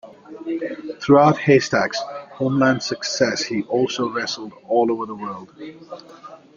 [0.99, 1.99] Throughout Haystacks'
[2.31, 5.51] homeland success he also wrestled all over the world.